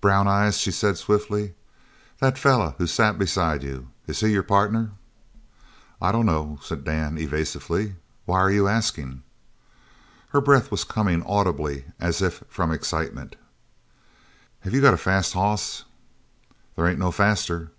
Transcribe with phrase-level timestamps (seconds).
[0.00, 1.54] "Brown eyes," she said swiftly,
[2.20, 4.92] "that feller who sat beside you is he your partner?"
[6.00, 9.24] "I dunno," said Dan evasively, "why are you askin'?"
[10.28, 13.34] Her breath was coming audibly as if from excitement.
[14.60, 15.82] "Have you got a fast hoss?"
[16.76, 17.72] "There ain't no faster."